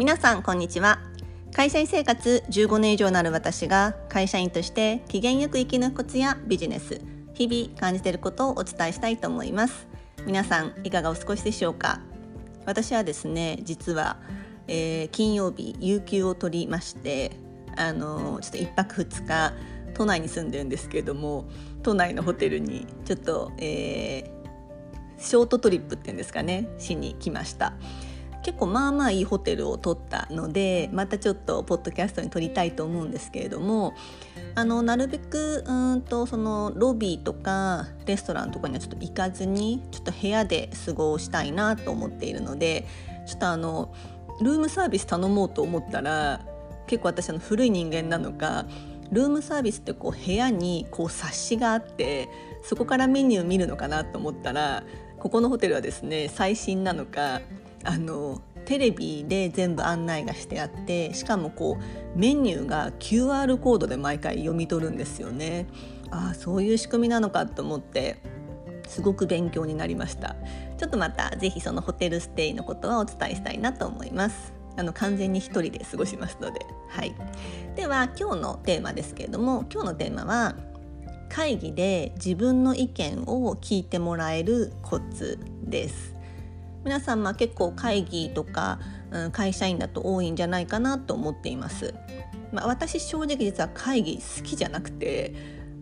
[0.00, 0.98] 皆さんこんにちは。
[1.52, 7.02] 会社員生活15年以上なる私が会社員として機嫌よく生き抜くコツやビジネス
[7.34, 9.86] 日々感じていることをお伝えしたいと思います。
[10.24, 12.00] 皆さんいかがお過ごしでしょうか？
[12.64, 14.16] 私はですね実は、
[14.68, 17.32] えー、金曜日有給を取りまして
[17.76, 19.52] あのちょっと1泊2日
[19.92, 21.44] 都内に住んでるんですけれども
[21.82, 27.74] 都内のホテルにちょっと、えー、ショートトリップっていうんですかねしに来ました。
[28.42, 33.94] 結構まあまあいいホテルを取ったのでまたちょっとポッドキャストに撮りたいと思うんですけれども
[34.54, 42.86] あのなるべくうんとそのロビーとかレストランとかにはちょっと行かずにちょっと部屋で過ごしたいなと思っているので
[43.26, 43.94] ちょっとあの
[44.40, 46.40] ルームサービス頼もうと思ったら
[46.86, 48.66] 結構私あの古い人間なのか
[49.12, 52.28] ルームサービスってこう部屋にこう冊子があって
[52.62, 54.84] そこからメニュー見るのかなと思ったら
[55.18, 57.40] ここのホテルはですね最新なのか
[57.84, 65.66] あのテレビで全部案内がしてあってしかもこうメニューが QR コードで毎回読み取るんですよね。
[66.10, 68.20] ああそういう仕組みなのかと思って
[68.88, 70.36] すごく勉強になりました。
[70.76, 74.52] ちょっとまた是非そのホテルステイのことはお伝えしたいなと思います。
[74.76, 76.60] あの完全に一人で過ごしますので。
[76.88, 77.14] はい。
[77.76, 80.54] では今日のテーマですけれども今日のテーマは
[81.28, 86.19] 会議で自分の意見を聞いてもらえるコツです。
[86.84, 88.78] 皆さんまあ結構会議とか、
[89.10, 91.94] うん、会社員だと多いんじゃないかなと思っています。
[92.52, 95.34] まあ、私正直実は会議好きじゃなくて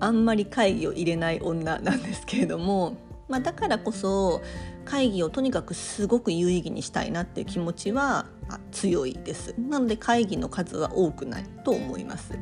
[0.00, 2.96] あんまり会議を入れない女なんですけれども、
[3.28, 4.42] まあ、だからこそ
[4.84, 8.26] 会議をとにかくすごく有意義にしたいなっていう気持ちは
[8.70, 12.38] 強いですなので会議の数は多くないと思います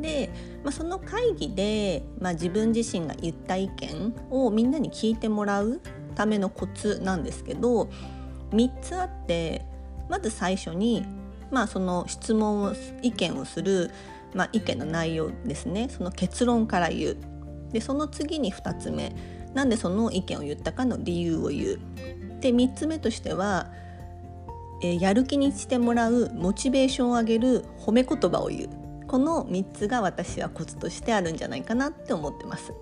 [0.00, 0.30] で、
[0.64, 5.80] まあ、その会議で、まあ、自分自身が言った意見をみんなに聞いてもらう
[6.16, 7.88] ためのコツなんですけど
[8.50, 9.64] 3つあって
[10.08, 11.04] まず最初に、
[11.50, 12.72] まあ、その質問を
[13.02, 13.90] 意見をする、
[14.34, 15.88] まあ、意見の内容ですね。
[15.88, 17.16] その結論から言う。
[17.72, 19.14] でその次に2つ目。
[19.54, 21.80] なんでその意見を言ったかの理由を言う。
[22.40, 23.72] で3つ目としては、
[24.82, 28.68] えー、やる気にしてもらうモチベーションを上げる褒め言葉を言う。
[29.06, 32.72] この3つが私はコツとしてあるんじゃないかなって思ってます。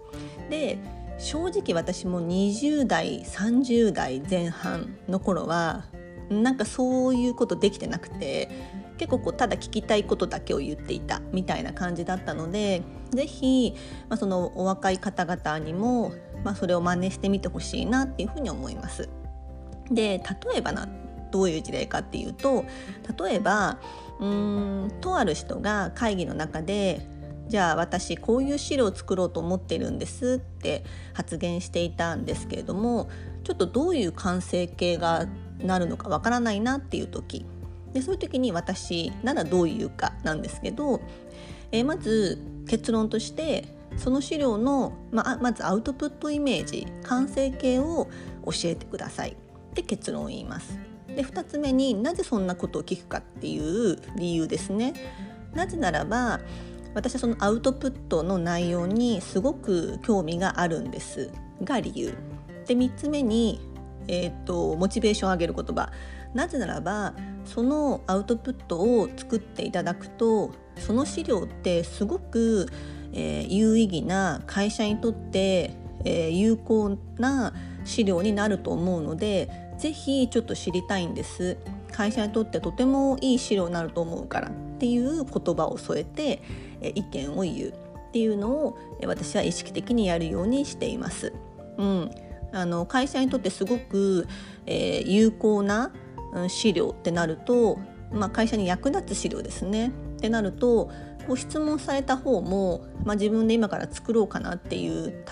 [0.51, 0.79] で
[1.19, 5.85] 正直私も20代30代前半の頃は
[6.29, 8.51] なんかそういうことできてなくて
[8.97, 13.75] 結構こうただ聞きたいことだけを言っていたみたいな感じだったので是非、
[14.09, 16.13] まあ、そのお若い方々にも、
[16.45, 19.09] まあ、それを真似してみてほしいなっていうふうに思います。
[19.91, 20.89] で例えばな
[21.31, 22.65] どういう事例かっていうと
[23.19, 23.79] 例えば
[24.21, 27.07] うんとある人が会議の中で
[27.49, 33.09] じゃあ私こういう資料を作ろうと思ってるんですって発言していたんですけれども
[33.43, 35.27] ちょっとどういう完成形が
[35.59, 37.45] なるのかわからないなっていう時
[37.93, 41.01] でそういう時に私ならどう言うかなんですけど、
[41.71, 43.65] えー、まず結論として
[43.97, 48.09] その資料の、まあ、まずアウトプットイメージ完成形を
[48.45, 49.37] 教えてください
[49.71, 50.79] って結論を言います。
[51.07, 54.95] で2つ目になぜそんなことを聞くかっていう理由ですね。
[55.55, 56.41] なぜならば
[56.95, 61.31] 私はそのアウトプットの内容にすごく興味があるんです
[61.63, 62.15] が理由。
[62.67, 63.61] で3つ目に、
[64.09, 65.91] えーと、モチベーションを上げる言葉。
[66.35, 72.67] なぜならばそのアウトプットを作っていただくとその資料ってすごく、
[73.13, 81.57] えー、有意義な会社にとって、えー、有効な資料になると思うのでぜひちょっと知りたいんです。
[81.93, 84.51] 会社にとってとてもいい資料になると思うから。
[84.85, 86.43] っていう言葉を添えて
[86.95, 91.33] 意見を言うっていうのを私は意識的にやるようにしています。
[91.79, 92.11] うん、
[92.53, 94.29] あの会社にとってすごく、
[94.67, 95.91] えー、有効な
[96.49, 97.79] 資料ってなると、
[98.13, 100.91] まあ、会社に役立つ資料ですねってなると
[101.27, 105.25] こう質問された方も、まあ、自分で今から作ろうかなっていう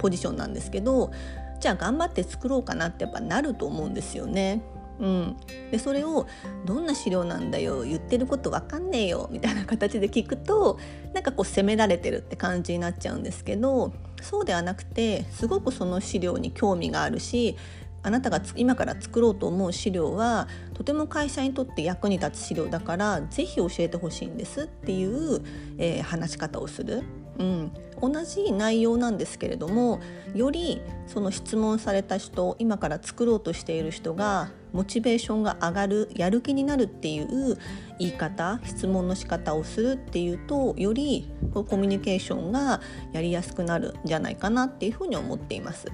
[0.00, 1.12] ポジションなんですけど
[1.60, 4.62] じゃあ頑張って作ろうかなってやっぱなると思うんですよね。
[5.00, 5.36] うん、
[5.70, 6.26] でそれを
[6.66, 7.84] 「どんな資料なんだよ？
[7.84, 10.78] 言ってること分かんねえよ」みたいな形で聞くと
[11.14, 17.56] なんかこう責められてるって感じになっちゃうんですけどそうではなくてすごくその資料に興味があるし
[18.02, 25.42] あなたが今から作ろうと思う資料はとても会社にとって役に立つ資料だから是非教えてほしいんですっていう、
[25.78, 27.02] えー、話し方をする。
[27.38, 30.00] うん、同じ内容なんですけれども
[30.34, 37.58] よりその質問された人今から作ろうとしている人がモチベーションが上がるやる気になるっていう
[37.98, 42.80] 言い方質問の仕方をするっていうとよりコミュニケーションが
[43.12, 45.88] やりやすくなるんじゃないかなっていうふうに思っています。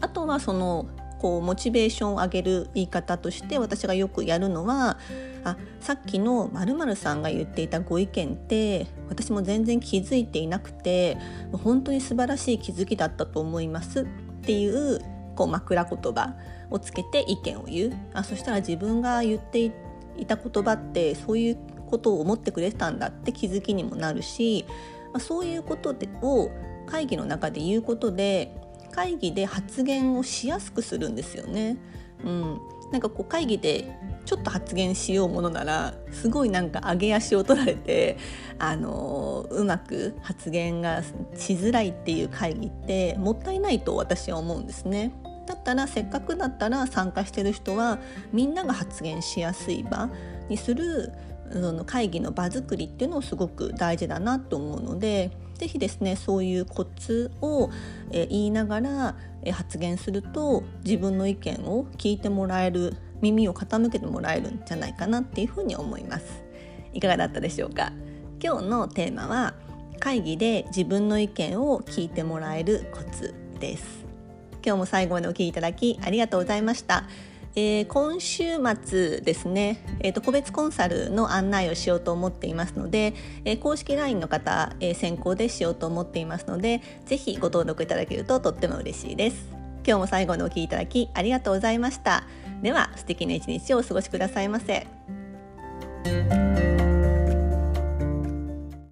[0.00, 0.88] あとはその
[1.18, 4.98] こうモチベーションを上げる言い方として私がよくやるのは
[5.46, 11.16] あさっきのまるさんが言っていたご意見って私も全然気づいていなくて
[11.52, 14.04] 本当に素晴らしい気づきだったと思いますっ
[14.42, 15.00] ていう
[15.36, 16.34] こう枕言葉
[16.70, 19.72] をつけて意見を言うあそしたら自分が言って
[20.16, 21.58] いた言葉ってそういう
[21.88, 24.64] ことを思ってくれてたんだって気づきにもなるし、
[25.12, 26.50] まあ、そういうことを
[26.86, 28.52] 会議の中で言うことで
[28.90, 31.76] 会議で発言をしやすくするんですよね。
[32.24, 32.60] うん、
[32.92, 38.16] なんかこう会議でちょっと発言しようものならすごいなんか上げ足を取られて
[38.58, 45.12] あのうまく発言がしづらいっていう会議ってもったいないと私は思うんですね。
[45.46, 47.98] だったらせっかくだったら参加してる人は
[48.32, 50.10] みんなが発言しやすい場
[50.48, 51.12] にする
[51.52, 57.70] その会議の場作りっていうのをすごく大事だなと思うので是非ですねそういうコツを、
[58.10, 66.44] え言いながら、え発言すると自分の意見を聞いてもらえる耳を傾けてもらえるんじゃないかなっていうふうに思います。
[66.92, 67.92] いかがだったでしょうか？
[68.42, 69.54] 今日のテーマは
[69.98, 74.04] 会議で自分の意見を聞いてもらえるコツです。
[74.64, 77.04] 今日も最後までお聞きいただきありがとうございました。
[77.58, 83.14] えー、今週末ですね、えーと、個別コンサルの案内をしようと思っていますので、
[83.46, 89.48] えー、公式 LINE の方、えー、先行でしようと思っていますのでぜひご登録いただけるととっても嬉しいです。
[89.86, 92.24] 今日も最後までお聴きいただきありがとうございました。
[92.60, 94.86] では素敵な一日をお過ごしくださいませ。